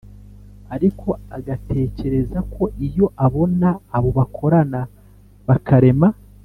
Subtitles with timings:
[0.75, 1.07] ariko
[1.37, 4.81] agatekereza ko iyo abona abo bakorana
[5.47, 6.07] bakarema